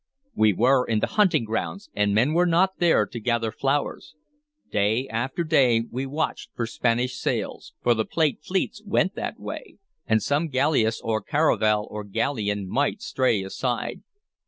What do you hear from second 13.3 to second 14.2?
aside.